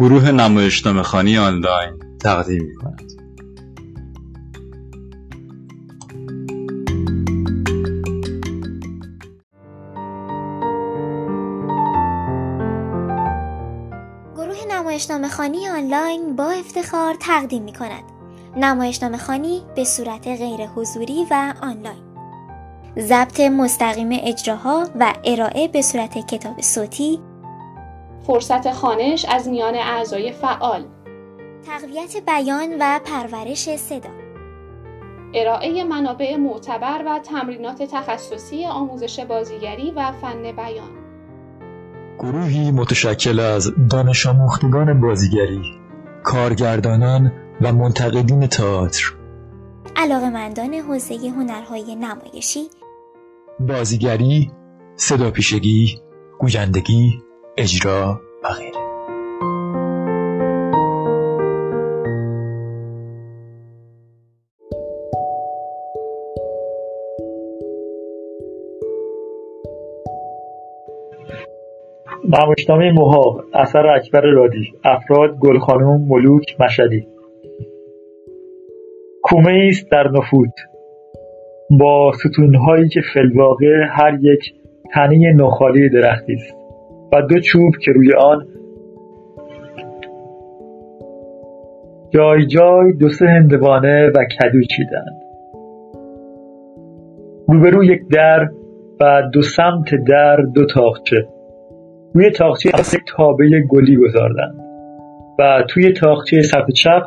[0.00, 3.12] گروه نمایشنامه خانی آنلاین تقدیم می کند.
[14.36, 18.04] گروه نمایشنامه خانی آنلاین با افتخار تقدیم می کند.
[18.56, 22.02] نمایشنامه خانی به صورت غیر حضوری و آنلاین.
[22.98, 27.20] ضبط مستقیم اجراها و ارائه به صورت کتاب صوتی
[28.28, 30.84] فرصت خانش از میان اعضای فعال.
[31.66, 34.10] تقویت بیان و پرورش صدا.
[35.34, 40.90] ارائه منابع معتبر و تمرینات تخصصی آموزش بازیگری و فن بیان.
[42.18, 45.62] گروهی متشکل از دانش آموختگان بازیگری
[46.24, 49.14] کارگردانان و منتقدین تئاتر.
[49.96, 52.68] علاقمندان حوزه هنرهای نمایشی.
[53.60, 54.50] بازیگری
[54.96, 56.00] صدا پیشگی
[56.38, 57.27] گویندگی
[57.60, 58.78] اجرا و غیره.
[72.28, 77.06] نمایشنامه موها اثر اکبر رادی افراد گلخانم ملوک مشدی
[79.22, 80.54] کومه است در نفوت.
[81.70, 84.54] با ستونهایی که فلواقع هر یک
[84.94, 86.67] تنه نخالی درختی است.
[87.12, 88.46] و دو چوب که روی آن.
[92.10, 95.22] جای جای دو سه هندوانه و کدو چیدند.
[97.48, 98.48] روبرو یک در
[99.00, 101.16] و دو سمت در دو تاقچه.
[102.14, 104.60] روی تاقچه یک تابه گلی گذاردند
[105.38, 107.02] و توی تاقچه سمت چپ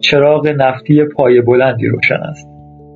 [0.00, 2.48] چراغ نفتی پای بلندی روشن است.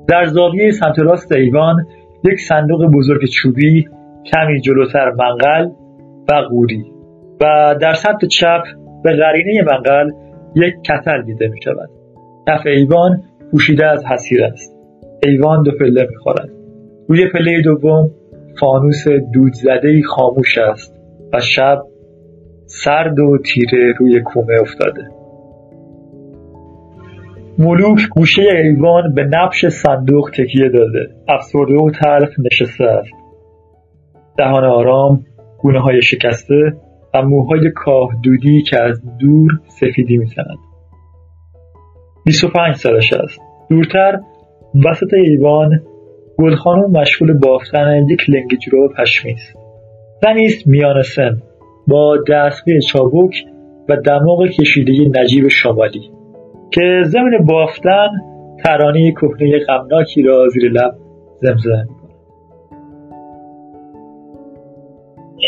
[0.08, 1.86] در زاویه سمت راست ایوان
[2.24, 3.88] یک صندوق بزرگ چوبی
[4.32, 5.68] کمی جلوتر منقل
[6.28, 6.84] و قوری
[7.40, 8.62] و در سمت چپ
[9.04, 10.10] به قرینه منقل
[10.54, 11.90] یک کتر دیده می شود
[12.48, 14.76] کف ایوان پوشیده از حسیر است.
[15.26, 16.48] ایوان دو پله می خورد
[17.08, 18.10] روی پله دوم
[18.60, 20.94] فانوس دود زده خاموش است
[21.32, 21.82] و شب
[22.66, 25.02] سرد و تیره روی کومه افتاده.
[27.58, 31.08] ملوک گوشه ایوان به نبش صندوق تکیه داده.
[31.28, 33.12] افسرده و تلخ نشسته است.
[34.38, 35.24] دهان آرام
[35.58, 36.72] گونه های شکسته
[37.14, 40.58] و موهای کاه دودی که از دور سفیدی می‌زند.
[42.24, 44.20] 25 سالش است دورتر
[44.86, 45.80] وسط ایوان
[46.38, 49.56] گلخانم مشغول بافتن یک لنگجرو پشمی است.
[50.22, 51.42] زنی است میان سن.
[51.88, 53.34] با دستگاه چابک
[53.88, 56.10] و دماغ کشیده نجیب شمالی
[56.70, 58.08] که ضمن بافتن
[58.64, 60.94] ترانه کهنه غمناکی را زیر لب
[61.40, 61.86] زمزمه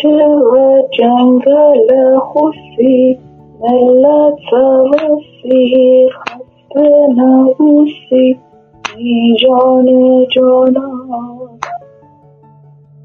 [0.02, 3.18] چرا جنگل خوشی
[3.60, 8.38] ملت سوسی خسته نبوسی
[9.40, 9.86] جان
[10.36, 11.58] جانان.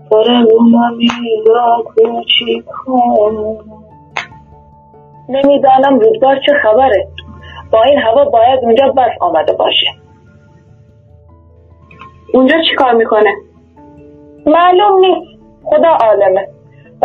[0.10, 1.84] فرمومم ایلا
[2.40, 3.58] چی کنم
[5.30, 7.08] نمی‌دانم رودبار چه خبره.
[7.72, 9.88] با این هوا باید اونجا بس آمده باشه.
[12.34, 13.36] اونجا چی کار می‌کنه؟
[14.46, 15.42] معلوم نیست.
[15.64, 16.55] خدا عالمه.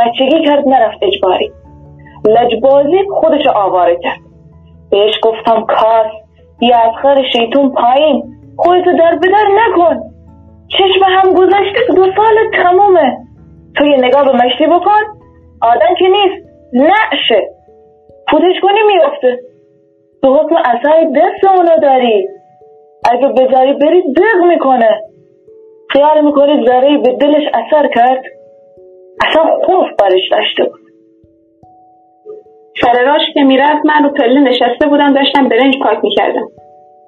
[0.00, 1.52] بچگی کرد نرفت اجباری.
[2.28, 4.20] لجبازی خودش آواره کرد.
[4.90, 6.06] بهش گفتم کاس
[6.58, 8.22] بیا از خر شیطون پایین.
[8.56, 10.00] خودتو در بدر نکن.
[10.68, 13.16] چشم هم گذشته دو سال تمومه.
[13.76, 15.02] تو یه نگاه به مشتی بکن.
[15.62, 17.48] آدم که نیست نعشه.
[18.30, 19.38] پودش کنی میفته
[20.22, 22.28] تو حکم اصای دست اونو داری.
[23.12, 25.00] اگه بذاری بری دق می‌کنه.
[25.90, 28.22] خیال می‌کنی ذره به دلش اثر کرد؟
[29.26, 30.80] اصلا خوف برش داشته بود.
[32.82, 36.48] سر راش که می‌رفت من رو پله نشسته بودم داشتم برنج پاک می‌کردم.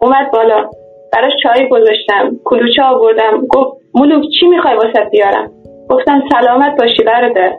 [0.03, 0.71] اومد بالا.
[1.12, 3.47] براش چای گذاشتم کلوچه آوردم.
[3.47, 5.51] گفت ملوک چی می‌خوای واسه بیارم؟
[5.91, 7.53] گفتم سلامت باشی برادر.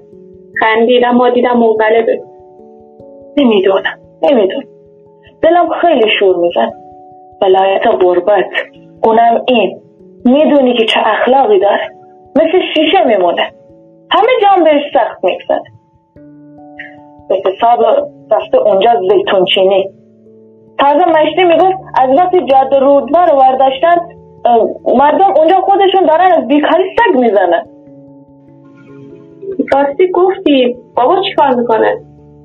[0.60, 2.22] خندیدم ما دیدم منقلبه.
[3.38, 4.68] نمی‌دونم نمی‌دونم.
[5.42, 6.72] دلم خیلی شور میزن
[7.42, 8.50] ولایت غربت.
[9.04, 9.82] اونم این.
[10.26, 11.90] می‌دونی که چه اخلاقی داره.
[12.36, 13.52] مثل شیشه میمونه.
[14.14, 15.64] همه جام بهش سخت میگذره.
[17.30, 17.80] به حساب
[18.32, 19.90] رفته اونجا زیتون چینی
[20.80, 23.96] تازه مشتی می‌گفت از وقتی جاده رودبار رو ورداشتن
[24.96, 27.64] مردم اونجا خودشون دارن از بیکاری سگ می‌زنه
[29.74, 32.02] راستی گفتی بابا چیکار می‌کنه؟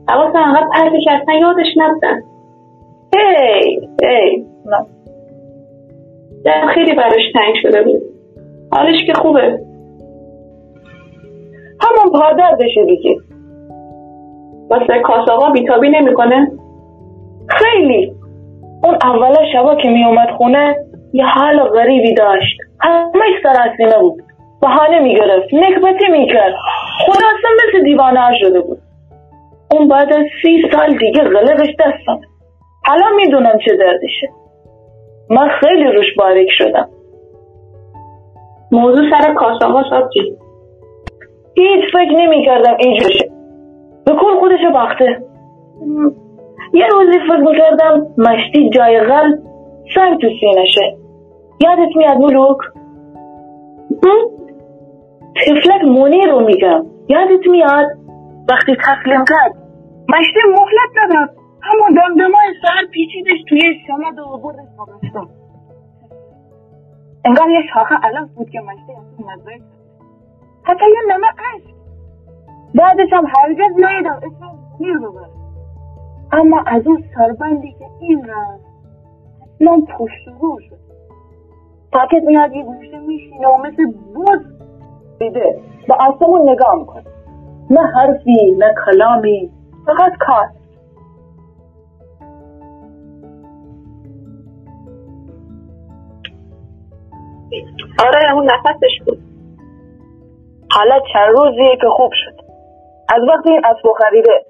[0.08, 2.22] حواس انقدر پرتی که اصلا یادش نبودن.
[3.16, 4.44] هی هی
[6.44, 8.02] دلم خیلی براش تنگ شده بود.
[8.72, 9.67] حالش که خوبه.
[11.80, 13.16] همون پادردشه دیگه.
[14.70, 16.50] واسه کاساقا بیتابی نمی‌کنه.
[17.48, 18.12] خیلی.
[18.84, 20.76] اون اول شبا که می اومد خونه
[21.12, 22.56] یه حال غریبی داشت.
[22.80, 24.22] همه سر بود.
[24.62, 25.54] بهانه می‌گرفت.
[25.54, 26.54] نکبتی می‌کرد.
[27.06, 28.78] خدا اصلا مثل دیوانه شده بود.
[29.72, 32.20] اون بعد از سی سال دیگه غلبش دستم
[32.86, 34.28] حالا می‌دونم چه دردشه.
[35.30, 36.88] من خیلی روش باریک شدم.
[38.72, 40.36] موضوع سر کاساما آبجی
[41.62, 43.10] هیچ فکر نمی کردم اینجور
[44.06, 45.22] به کل خودش بخته
[46.72, 49.32] یه روزی فکر می‌کردم مشتی جای غل
[49.94, 50.96] سنگ تو سینشه
[51.60, 52.58] یادت میاد ملوک؟
[55.46, 56.86] تفلک مونی رو میگم.
[57.08, 57.86] یادت میاد؟
[58.50, 59.52] وقتی تسلیم کرد
[60.08, 61.30] مشتی مهلت نداد
[61.62, 65.28] اما دمدمای سر پیچیدش توی شمد و بردش تابستون
[67.24, 69.77] انگار یه شاخه علف بود که مشتی از اون
[70.76, 71.26] یه نمه
[72.74, 75.30] بعدش هم هرگز نیدم اسم میر ببره
[76.32, 78.64] اما از اون سربندی که این رفت
[79.54, 80.78] اصلا پشت رو شد.
[81.92, 84.46] تاکت میاد یه گوشه میشینه و مثل بود
[85.18, 87.04] دیده به آسمون نگاه می‌کنه.
[87.70, 89.50] نه حرفی نه کلامی
[89.86, 90.48] فقط کار.
[98.06, 99.27] آره اون نفسش بود.
[100.70, 102.44] حالا چند روزیه که خوب شد.
[103.14, 104.44] از وقتی این اسبو خریده.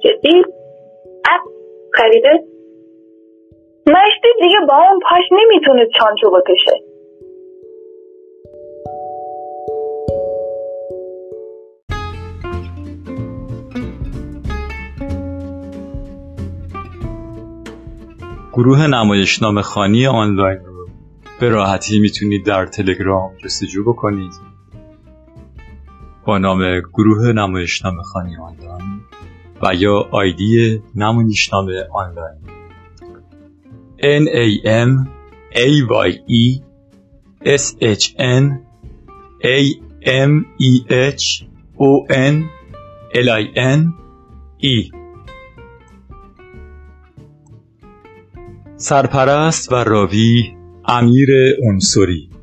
[0.00, 0.44] جدی؟
[1.30, 1.50] اسب
[1.94, 2.44] خریده؟
[3.86, 6.93] مشتی دیگه با اون پاش نمی‌تونه چانچو بکشه.
[18.56, 20.88] گروه نمایشنامه خانی آنلاین رو
[21.40, 24.32] به راحتی می‌تونید در تلگرام جستجو بکنید.
[26.24, 29.00] با نام گروه نمایشنامه خانی آنلاین
[29.62, 32.38] و یا آیدی نمایشنامه آنلاین.
[33.98, 34.46] N A
[34.86, 34.90] M
[35.52, 35.68] A
[36.08, 36.62] Y E
[37.44, 38.44] S H N
[39.44, 39.58] A
[40.26, 41.44] M E H
[41.78, 42.34] O N
[43.14, 43.80] L I N
[44.62, 45.03] E.
[48.76, 51.28] سرپرست و راوی امیر
[51.68, 52.33] انصری